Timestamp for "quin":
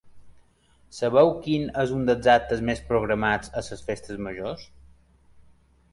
1.43-1.67